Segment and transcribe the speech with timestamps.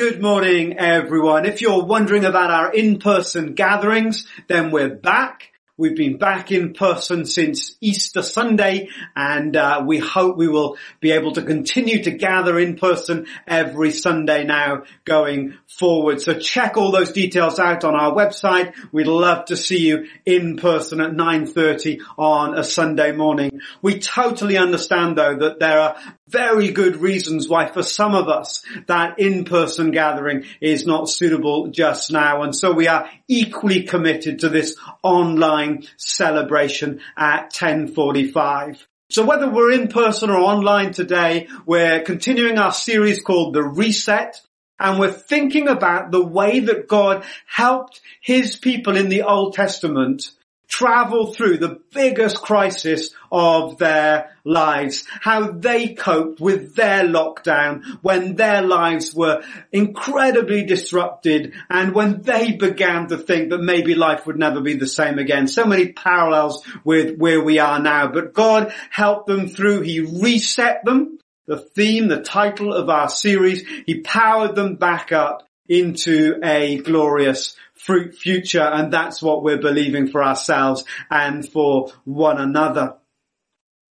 [0.00, 1.44] Good morning, everyone.
[1.44, 5.49] If you're wondering about our in-person gatherings, then we're back.
[5.80, 11.12] We've been back in person since Easter Sunday and uh, we hope we will be
[11.12, 16.20] able to continue to gather in person every Sunday now going forward.
[16.20, 18.74] So check all those details out on our website.
[18.92, 23.62] We'd love to see you in person at 9.30 on a Sunday morning.
[23.80, 25.96] We totally understand though that there are
[26.28, 32.12] very good reasons why for some of us that in-person gathering is not suitable just
[32.12, 32.42] now.
[32.42, 38.86] And so we are equally committed to this online celebration at 1045.
[39.10, 44.40] So whether we're in person or online today, we're continuing our series called The Reset
[44.78, 50.30] and we're thinking about the way that God helped his people in the Old Testament
[50.70, 58.36] travel through the biggest crisis of their lives, how they coped with their lockdown when
[58.36, 64.38] their lives were incredibly disrupted and when they began to think that maybe life would
[64.38, 65.48] never be the same again.
[65.48, 69.82] So many parallels with where we are now, but God helped them through.
[69.82, 71.18] He reset them.
[71.46, 77.56] The theme, the title of our series, He powered them back up into a glorious
[77.84, 82.96] fruit future and that's what we're believing for ourselves and for one another.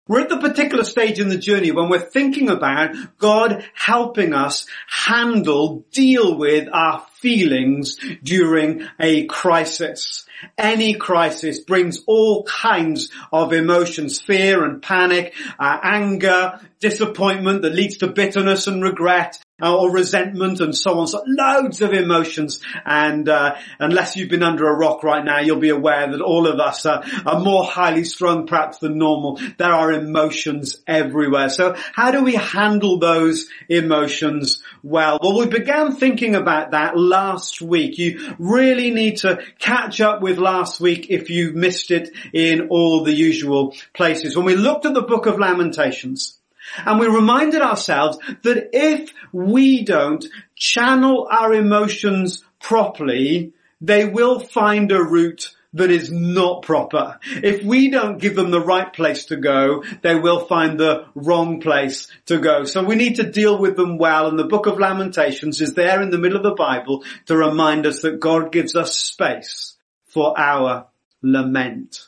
[0.08, 4.68] We're at the particular stage in the journey when we're thinking about God helping us
[4.88, 10.28] handle, deal with our feelings during a crisis.
[10.60, 17.98] Any crisis brings all kinds of emotions, fear and panic, uh, anger, disappointment that leads
[17.98, 21.08] to bitterness and regret, uh, or resentment and so on.
[21.08, 22.62] So loads of emotions.
[22.86, 26.48] And uh, unless you've been under a rock right now, you'll be aware that all
[26.48, 29.40] of us are, are more highly strung perhaps than normal.
[29.58, 31.50] There are emotions everywhere.
[31.50, 35.20] So how do we handle those emotions well?
[35.22, 37.98] Well, we began thinking about that last week.
[37.98, 43.04] You really need to catch up with last week if you missed it in all
[43.04, 44.36] the usual places.
[44.36, 46.38] When we looked at the book of Lamentations,
[46.78, 54.92] and we reminded ourselves that if we don't channel our emotions properly, they will find
[54.92, 57.20] a route that is not proper.
[57.26, 61.60] If we don't give them the right place to go, they will find the wrong
[61.60, 62.64] place to go.
[62.64, 66.02] So we need to deal with them well and the book of Lamentations is there
[66.02, 69.76] in the middle of the Bible to remind us that God gives us space
[70.08, 70.88] for our
[71.22, 72.08] lament.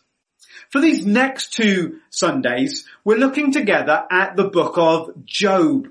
[0.70, 5.88] For these next two Sundays, we're looking together at the book of Job.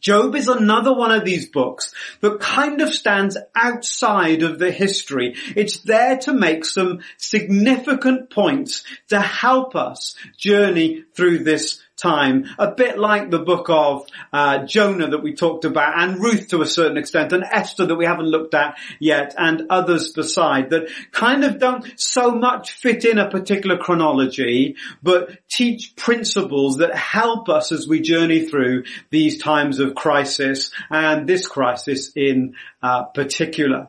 [0.00, 5.36] Job is another one of these books that kind of stands outside of the history.
[5.54, 12.70] It's there to make some significant points to help us journey through this time, a
[12.70, 16.66] bit like the book of uh, Jonah that we talked about, and Ruth to a
[16.66, 21.44] certain extent, and Esther that we haven't looked at yet, and others beside that kind
[21.44, 27.72] of don't so much fit in a particular chronology, but teach principles that help us
[27.72, 33.88] as we journey through these times of crisis, and this crisis in uh, particular.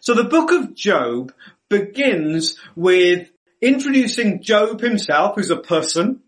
[0.00, 1.32] So the book of Job
[1.68, 6.20] begins with introducing Job himself, who's a person,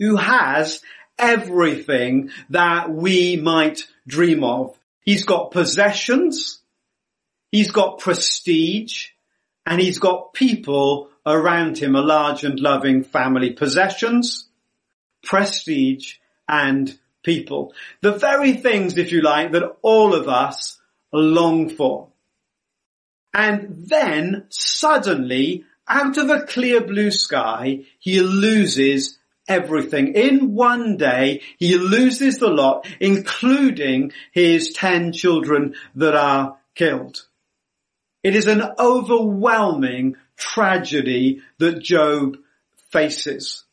[0.00, 0.82] who has
[1.18, 4.76] everything that we might dream of.
[5.02, 6.60] He's got possessions,
[7.52, 9.08] he's got prestige,
[9.66, 13.52] and he's got people around him, a large and loving family.
[13.52, 14.48] Possessions,
[15.22, 16.14] prestige,
[16.48, 17.74] and people.
[18.00, 20.80] The very things, if you like, that all of us
[21.12, 22.08] long for.
[23.34, 29.19] And then suddenly, out of a clear blue sky, he loses
[29.50, 30.14] everything.
[30.14, 37.26] In one day, he loses the lot, including his ten children that are killed.
[38.22, 42.38] It is an overwhelming tragedy that Job
[42.90, 43.64] faces.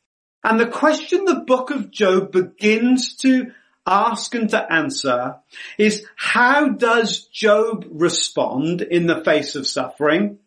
[0.43, 3.51] And the question the book of Job begins to
[3.85, 5.35] ask and to answer
[5.77, 10.39] is how does Job respond in the face of suffering?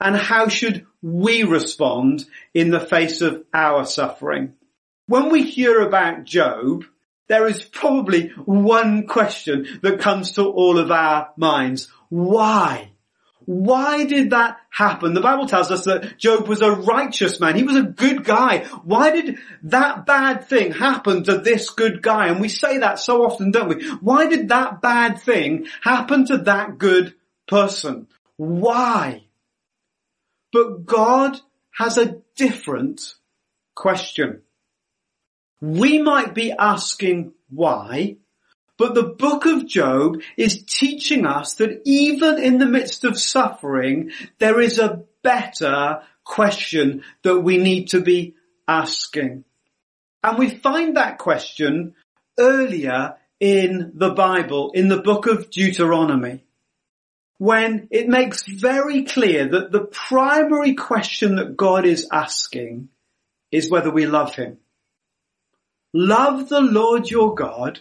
[0.00, 2.24] And how should we respond
[2.54, 4.54] in the face of our suffering?
[5.08, 6.84] When we hear about Job,
[7.28, 11.90] there is probably one question that comes to all of our minds.
[12.10, 12.92] Why?
[13.46, 15.14] Why did that happen?
[15.14, 17.56] The Bible tells us that Job was a righteous man.
[17.56, 18.64] He was a good guy.
[18.84, 22.28] Why did that bad thing happen to this good guy?
[22.28, 23.88] And we say that so often, don't we?
[24.02, 27.14] Why did that bad thing happen to that good
[27.46, 28.08] person?
[28.36, 29.24] Why?
[30.52, 31.40] But God
[31.70, 33.14] has a different
[33.74, 34.42] question.
[35.60, 38.16] We might be asking why,
[38.76, 44.12] but the book of Job is teaching us that even in the midst of suffering,
[44.38, 48.34] there is a better question that we need to be
[48.68, 49.44] asking.
[50.22, 51.94] And we find that question
[52.38, 56.44] earlier in the Bible, in the book of Deuteronomy,
[57.38, 62.88] when it makes very clear that the primary question that God is asking
[63.50, 64.58] is whether we love Him.
[65.94, 67.80] Love the Lord your God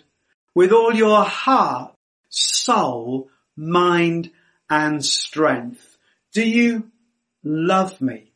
[0.56, 1.94] with all your heart,
[2.30, 4.32] soul, mind
[4.70, 5.98] and strength.
[6.34, 6.90] Do you
[7.44, 8.32] love me?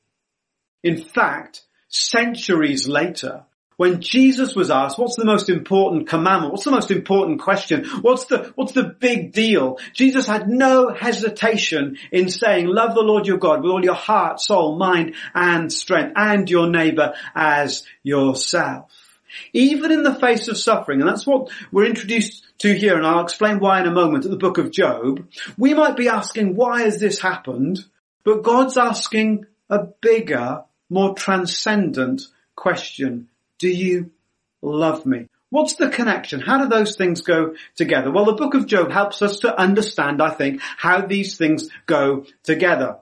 [0.84, 3.46] In fact, centuries later,
[3.78, 6.52] when Jesus was asked, what's the most important commandment?
[6.52, 7.86] What's the most important question?
[8.02, 9.80] What's the, what's the big deal?
[9.94, 14.40] Jesus had no hesitation in saying, love the Lord your God with all your heart,
[14.40, 19.01] soul, mind and strength and your neighbor as yourself.
[19.54, 23.24] Even in the face of suffering, and that's what we're introduced to here, and I'll
[23.24, 26.84] explain why in a moment at the book of Job, we might be asking, why
[26.84, 27.80] has this happened?
[28.24, 32.24] But God's asking a bigger, more transcendent
[32.56, 33.30] question.
[33.58, 34.12] Do you
[34.62, 35.28] love me?
[35.50, 36.40] What's the connection?
[36.40, 38.10] How do those things go together?
[38.10, 42.26] Well, the book of Job helps us to understand, I think, how these things go
[42.44, 43.00] together.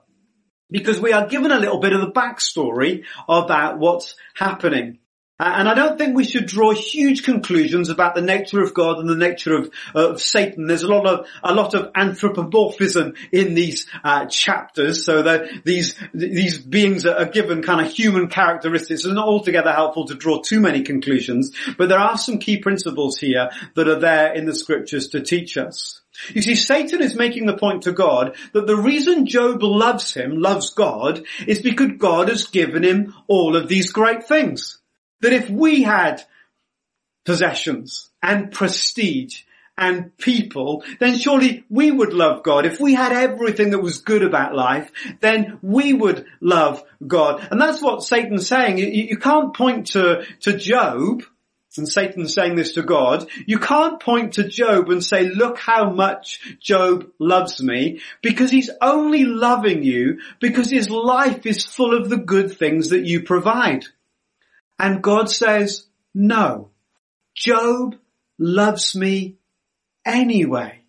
[0.68, 4.98] Because we are given a little bit of the backstory about what's happening.
[5.40, 8.98] Uh, and I don't think we should draw huge conclusions about the nature of God
[8.98, 10.66] and the nature of, of Satan.
[10.66, 15.94] There's a lot of a lot of anthropomorphism in these uh, chapters, so that these
[16.12, 19.06] these beings are given kind of human characteristics.
[19.06, 23.16] It's not altogether helpful to draw too many conclusions, but there are some key principles
[23.16, 26.02] here that are there in the scriptures to teach us.
[26.34, 30.36] You see, Satan is making the point to God that the reason Job loves him,
[30.36, 34.79] loves God, is because God has given him all of these great things.
[35.20, 36.22] That if we had
[37.24, 39.42] possessions and prestige
[39.76, 42.66] and people, then surely we would love God.
[42.66, 44.90] If we had everything that was good about life,
[45.20, 47.46] then we would love God.
[47.50, 48.78] And that's what Satan's saying.
[48.78, 51.22] You, you can't point to, to Job,
[51.78, 55.90] and Satan's saying this to God, you can't point to Job and say, look how
[55.90, 62.10] much Job loves me, because he's only loving you because his life is full of
[62.10, 63.84] the good things that you provide.
[64.80, 65.84] And God says,
[66.14, 66.70] no,
[67.34, 67.96] Job
[68.38, 69.36] loves me
[70.06, 70.80] anyway.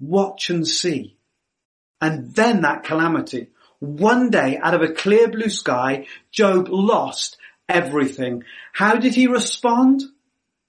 [0.00, 1.18] Watch and see.
[2.00, 3.48] And then that calamity.
[3.80, 7.36] One day out of a clear blue sky, Job lost
[7.68, 8.44] everything.
[8.72, 10.02] How did he respond?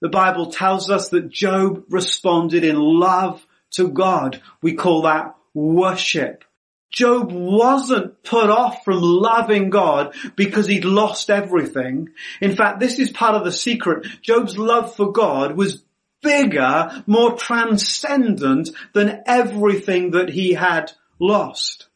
[0.02, 4.42] The Bible tells us that Job responded in love to God.
[4.60, 6.44] We call that worship.
[6.90, 12.10] Job wasn't put off from loving God because he'd lost everything.
[12.40, 14.06] In fact, this is part of the secret.
[14.22, 15.82] Job's love for God was
[16.22, 21.88] bigger, more transcendent than everything that he had lost.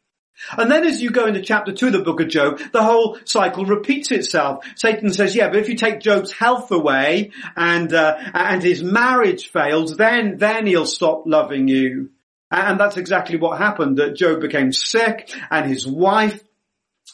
[0.57, 3.17] And then as you go into chapter two of the book of Job, the whole
[3.25, 4.65] cycle repeats itself.
[4.75, 9.49] Satan says, yeah, but if you take Job's health away and, uh, and his marriage
[9.51, 12.09] fails, then, then he'll stop loving you.
[12.51, 16.43] And that's exactly what happened, that Job became sick and his wife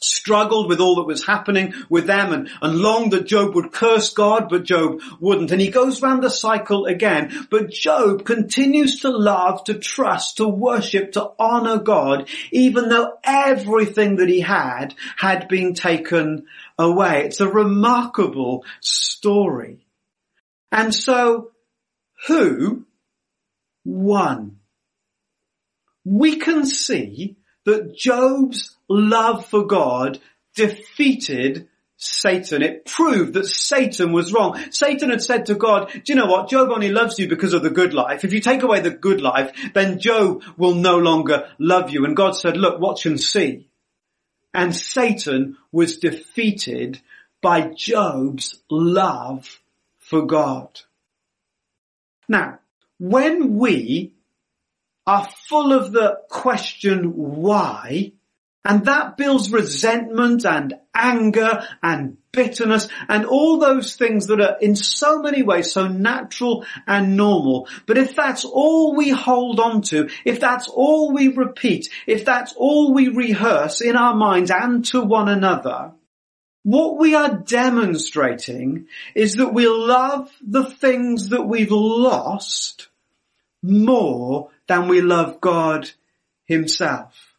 [0.01, 4.13] struggled with all that was happening with them and, and longed that Job would curse
[4.13, 5.51] God, but Job wouldn't.
[5.51, 7.47] And he goes round the cycle again.
[7.49, 14.17] But Job continues to love, to trust, to worship, to honor God, even though everything
[14.17, 16.45] that he had had been taken
[16.77, 17.25] away.
[17.25, 19.85] It's a remarkable story.
[20.71, 21.51] And so,
[22.27, 22.85] who
[23.85, 24.57] won?
[26.07, 27.35] We can see
[27.65, 30.19] that Job's love for God
[30.55, 32.61] defeated Satan.
[32.61, 34.57] It proved that Satan was wrong.
[34.71, 36.49] Satan had said to God, do you know what?
[36.49, 38.23] Job only loves you because of the good life.
[38.23, 42.05] If you take away the good life, then Job will no longer love you.
[42.05, 43.67] And God said, look, watch and see.
[44.53, 47.01] And Satan was defeated
[47.41, 49.59] by Job's love
[49.99, 50.79] for God.
[52.29, 52.59] Now,
[52.97, 54.13] when we
[55.07, 58.11] are full of the question why,
[58.65, 64.75] And that builds resentment and anger and bitterness and all those things that are in
[64.75, 67.69] so many ways so natural and normal.
[67.85, 72.53] But if that's all we hold on to, if that's all we repeat, if that's
[72.57, 75.93] all we rehearse in our minds and to one another,
[76.63, 82.89] what we are demonstrating is that we love the things that we've lost
[83.63, 85.89] more than we love God
[86.45, 87.33] himself.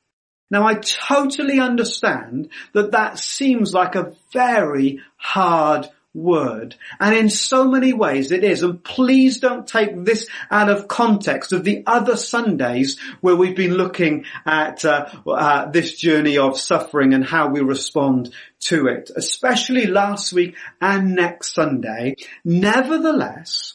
[0.51, 6.75] Now I totally understand that that seems like a very hard word.
[6.99, 8.63] And in so many ways it is.
[8.63, 13.75] And please don't take this out of context of the other Sundays where we've been
[13.75, 19.87] looking at uh, uh, this journey of suffering and how we respond to it, especially
[19.87, 22.17] last week and next Sunday.
[22.45, 23.75] Nevertheless,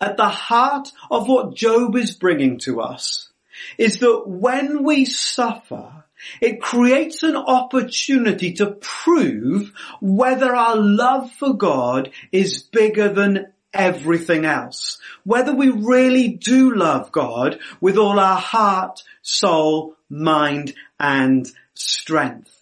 [0.00, 3.28] at the heart of what Job is bringing to us
[3.76, 6.04] is that when we suffer,
[6.40, 14.44] it creates an opportunity to prove whether our love for God is bigger than everything
[14.44, 14.98] else.
[15.24, 22.56] Whether we really do love God with all our heart, soul, mind and strength.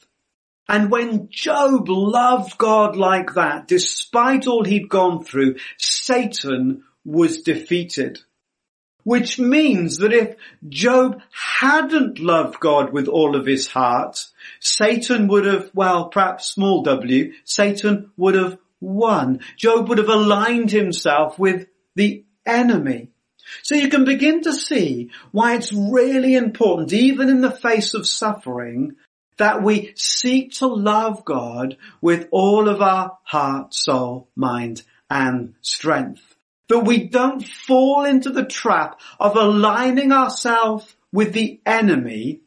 [0.69, 8.21] And when Job loved God like that, despite all he'd gone through, Satan was defeated.
[9.05, 10.37] Which means that if
[10.69, 14.27] Job hadn't loved God with all of his heart,
[14.61, 19.41] Satan would have, well, perhaps small w, Satan would have won.
[19.57, 23.09] Job would have aligned himself with the enemy.
[23.63, 28.07] So you can begin to see why it's really important, even in the face of
[28.07, 28.97] suffering,
[29.39, 36.28] that we seek to love God with all of our heart, soul, mind, and strength
[36.69, 42.41] that we don't fall into the trap of aligning ourselves with the enemy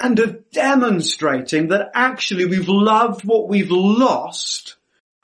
[0.00, 4.76] and of demonstrating that actually we've loved what we've lost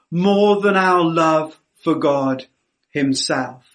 [0.09, 2.45] more than our love for God
[2.89, 3.65] himself.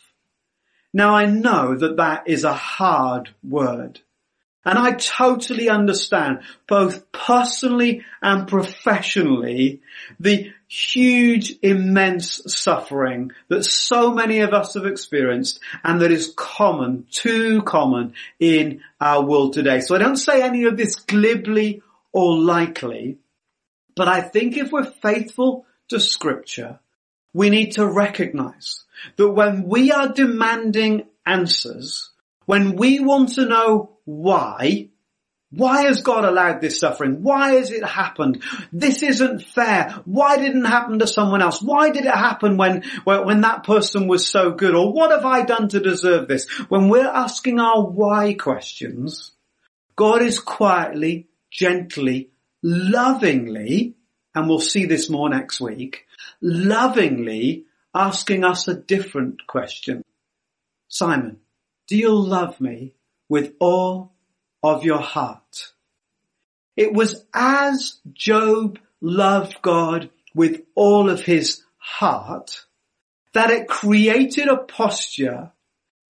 [0.92, 4.00] Now I know that that is a hard word.
[4.64, 9.80] And I totally understand, both personally and professionally,
[10.18, 17.06] the huge, immense suffering that so many of us have experienced and that is common,
[17.10, 19.80] too common in our world today.
[19.80, 21.82] So I don't say any of this glibly
[22.12, 23.18] or lightly,
[23.94, 26.80] but I think if we're faithful to scripture,
[27.32, 28.84] we need to recognize
[29.16, 32.10] that when we are demanding answers,
[32.46, 34.88] when we want to know why,
[35.50, 37.22] why has God allowed this suffering?
[37.22, 38.42] Why has it happened?
[38.72, 40.02] This isn't fair.
[40.04, 41.62] Why didn't it happen to someone else?
[41.62, 44.74] Why did it happen when, when that person was so good?
[44.74, 46.50] Or what have I done to deserve this?
[46.68, 49.32] When we're asking our why questions,
[49.94, 52.30] God is quietly, gently,
[52.62, 53.94] lovingly,
[54.34, 56.06] and we'll see this more next week,
[56.42, 60.02] lovingly asking us a different question.
[60.88, 61.38] Simon,
[61.86, 62.94] do you love me
[63.28, 64.15] with all
[64.74, 65.72] of your heart?
[66.76, 72.64] It was as Job loved God with all of his heart
[73.32, 75.52] that it created a posture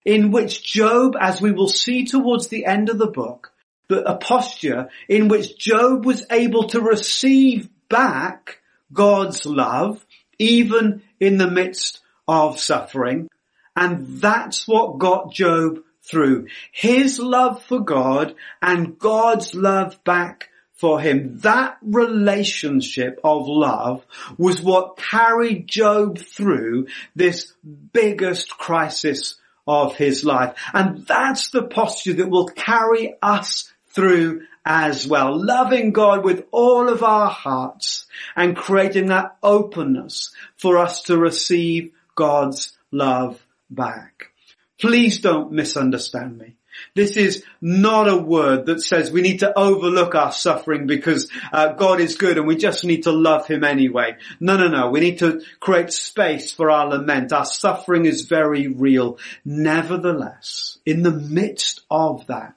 [0.03, 3.51] in which Job, as we will see towards the end of the book,
[3.88, 8.59] but a posture in which Job was able to receive back
[8.93, 10.05] God's love
[10.38, 13.29] even in the midst of suffering
[13.75, 16.47] and that's what got Job through.
[16.71, 21.39] His love for God and God's love back for him.
[21.39, 24.05] That relationship of love
[24.38, 27.53] was what carried Job through this
[27.93, 29.35] biggest crisis
[29.67, 30.57] of his life.
[30.74, 35.43] And that's the posture that will carry us through as well.
[35.43, 41.91] Loving God with all of our hearts and creating that openness for us to receive
[42.15, 44.31] God's love back.
[44.79, 46.58] Please don't misunderstand me.
[46.94, 51.74] This is not a word that says we need to overlook our suffering because uh,
[51.74, 54.17] God is good and we just need to love Him anyway.
[54.39, 54.89] No, no, no.
[54.89, 57.32] We need to create space for our lament.
[57.32, 59.20] Our suffering is very real.
[59.46, 62.55] Nevertheless, in the midst of that,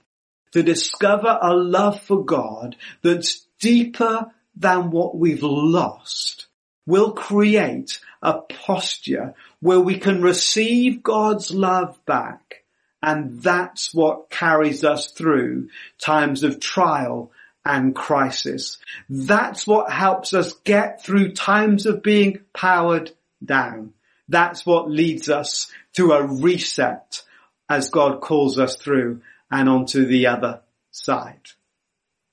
[0.52, 6.46] to discover a love for God that's deeper than what we've lost
[6.86, 12.64] will create a posture where we can receive God's love back.
[13.02, 17.32] And that's what carries us through times of trial
[17.64, 18.78] and crisis.
[19.08, 23.12] That's what helps us get through times of being powered
[23.44, 23.92] down.
[24.28, 27.22] That's what leads us to a reset
[27.68, 31.40] as God calls us through and onto the other side.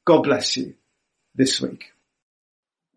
[0.06, 0.76] God bless you
[1.36, 1.92] this week.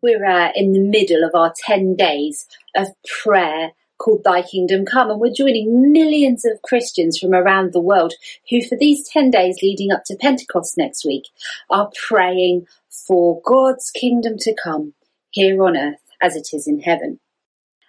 [0.01, 2.89] We're uh, in the middle of our 10 days of
[3.23, 8.15] prayer called Thy Kingdom Come, and we're joining millions of Christians from around the world
[8.49, 11.25] who, for these 10 days leading up to Pentecost next week,
[11.69, 14.95] are praying for God's kingdom to come
[15.31, 17.21] here on earth as it is in heaven.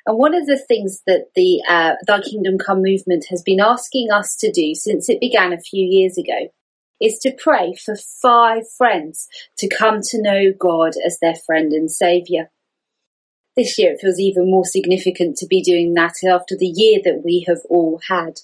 [0.05, 4.11] And one of the things that the uh, Thy Kingdom Come movement has been asking
[4.11, 6.49] us to do since it began a few years ago
[6.99, 11.91] is to pray for five friends to come to know God as their friend and
[11.91, 12.49] saviour.
[13.59, 17.23] This year it feels even more significant to be doing that after the year that
[17.25, 18.39] we have all had.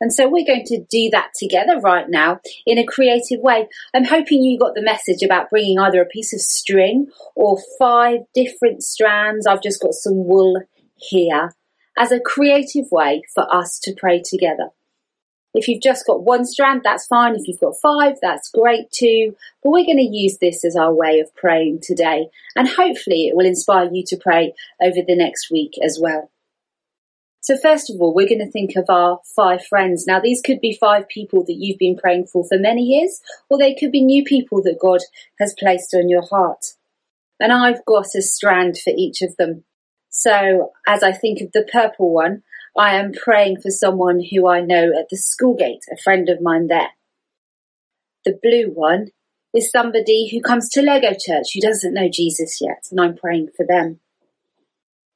[0.00, 3.66] And so we're going to do that together right now in a creative way.
[3.92, 8.20] I'm hoping you got the message about bringing either a piece of string or five
[8.32, 9.44] different strands.
[9.44, 10.62] I've just got some wool
[10.94, 11.52] here
[11.98, 14.68] as a creative way for us to pray together.
[15.52, 17.34] If you've just got one strand, that's fine.
[17.34, 19.34] If you've got five, that's great too.
[19.62, 22.28] But we're going to use this as our way of praying today.
[22.54, 26.30] And hopefully it will inspire you to pray over the next week as well.
[27.42, 30.06] So first of all, we're going to think of our five friends.
[30.06, 33.58] Now these could be five people that you've been praying for for many years, or
[33.58, 35.00] they could be new people that God
[35.40, 36.74] has placed on your heart.
[37.40, 39.64] And I've got a strand for each of them.
[40.10, 42.42] So as I think of the purple one,
[42.76, 46.40] I am praying for someone who I know at the school gate, a friend of
[46.40, 46.90] mine there.
[48.24, 49.08] The blue one
[49.54, 53.48] is somebody who comes to Lego Church who doesn't know Jesus yet, and I'm praying
[53.56, 54.00] for them.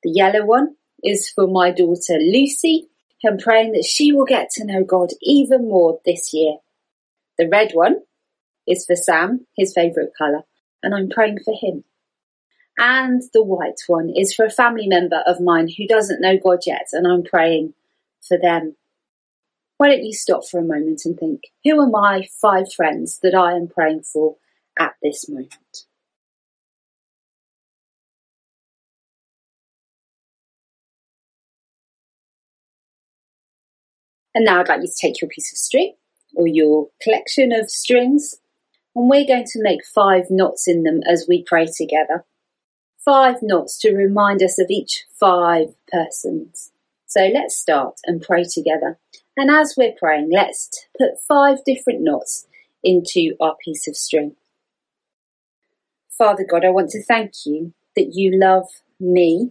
[0.02, 2.88] The yellow one is for my daughter Lucy,
[3.26, 6.56] I'm praying that she will get to know God even more this year.
[7.38, 8.00] The red one
[8.66, 10.42] is for Sam, his favourite colour,
[10.82, 11.84] and I'm praying for him.
[12.76, 16.60] And the white one is for a family member of mine who doesn't know God
[16.66, 17.74] yet, and I'm praying
[18.20, 18.76] for them.
[19.76, 23.34] Why don't you stop for a moment and think, who are my five friends that
[23.34, 24.36] I am praying for
[24.78, 25.86] at this moment?
[34.34, 35.94] And now I'd like you to take your piece of string
[36.34, 38.34] or your collection of strings,
[38.96, 42.24] and we're going to make five knots in them as we pray together
[43.04, 46.72] five knots to remind us of each five persons.
[47.06, 48.98] So let's start and pray together.
[49.36, 52.46] And as we're praying, let's put five different knots
[52.82, 54.36] into our piece of string.
[56.16, 58.68] Father God, I want to thank you that you love
[59.00, 59.50] me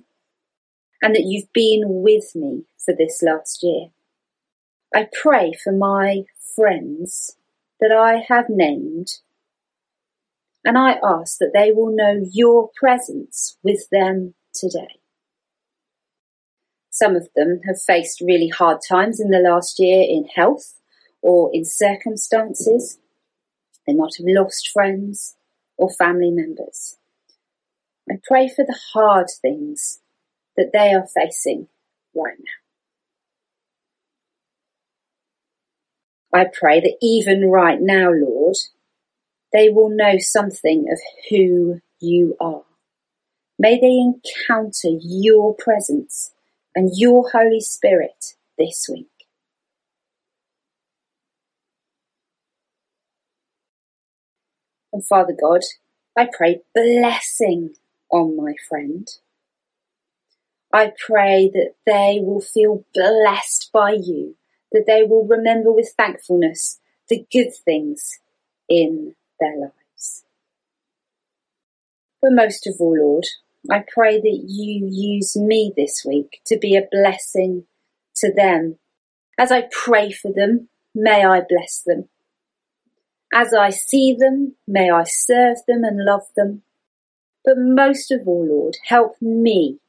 [1.01, 3.87] and that you've been with me for this last year.
[4.95, 6.23] I pray for my
[6.55, 7.35] friends
[7.79, 9.07] that I have named
[10.65, 14.99] and I ask that they will know your presence with them today.
[16.89, 20.75] Some of them have faced really hard times in the last year in health
[21.21, 22.99] or in circumstances.
[23.87, 25.35] They might have lost friends
[25.75, 26.97] or family members.
[28.09, 29.99] I pray for the hard things
[30.55, 31.67] that they are facing
[32.15, 32.61] right now.
[36.41, 38.55] I pray that even right now, Lord,
[39.53, 42.63] they will know something of who you are.
[43.59, 46.33] May they encounter your presence
[46.75, 49.07] and your Holy Spirit this week.
[54.91, 55.61] And Father God,
[56.17, 57.75] I pray blessing
[58.11, 59.07] on my friend.
[60.71, 64.35] I pray that they will feel blessed by you,
[64.71, 68.19] that they will remember with thankfulness the good things
[68.67, 70.23] in their lives.
[72.21, 73.25] But most of all, Lord,
[73.69, 77.65] I pray that you use me this week to be a blessing
[78.17, 78.77] to them.
[79.37, 82.09] As I pray for them, may I bless them.
[83.33, 86.61] As I see them, may I serve them and love them.
[87.43, 89.79] But most of all, Lord, help me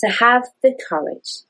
[0.00, 1.44] to have the courage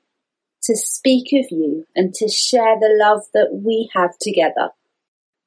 [0.63, 4.71] to speak of you and to share the love that we have together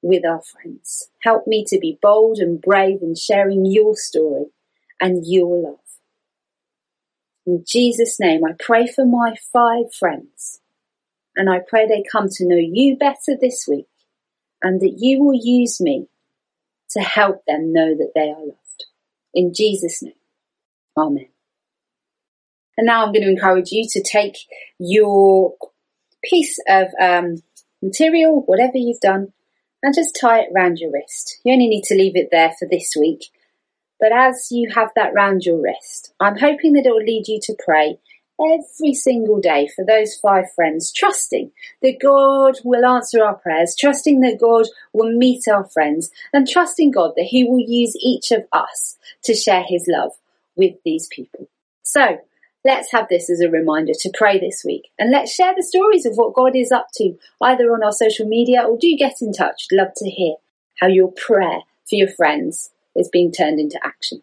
[0.01, 1.09] with our friends.
[1.21, 4.45] Help me to be bold and brave in sharing your story
[4.99, 5.75] and your love.
[7.45, 10.61] In Jesus' name, I pray for my five friends
[11.35, 13.87] and I pray they come to know you better this week
[14.61, 16.07] and that you will use me
[16.91, 18.85] to help them know that they are loved.
[19.33, 20.13] In Jesus' name,
[20.97, 21.27] Amen.
[22.77, 24.37] And now I'm going to encourage you to take
[24.77, 25.55] your
[26.23, 27.41] piece of um,
[27.81, 29.33] material, whatever you've done,
[29.83, 31.39] and just tie it round your wrist.
[31.43, 33.25] You only need to leave it there for this week.
[33.99, 37.39] But as you have that round your wrist, I'm hoping that it will lead you
[37.43, 37.99] to pray
[38.39, 44.21] every single day for those five friends, trusting that God will answer our prayers, trusting
[44.21, 48.45] that God will meet our friends, and trusting God that He will use each of
[48.51, 50.13] us to share His love
[50.55, 51.47] with these people.
[51.83, 52.17] So,
[52.63, 56.05] let's have this as a reminder to pray this week and let's share the stories
[56.05, 59.33] of what God is up to either on our social media or do get in
[59.33, 59.67] touch.
[59.71, 60.35] Love to hear
[60.79, 64.21] how your prayer for your friends is being turned into action.